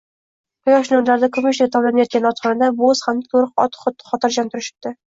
[0.67, 4.99] Quyosh nurlarida kumushdek tovlanayotgan otxonada bo`z hamda to`riq ot xotirjam turishibdi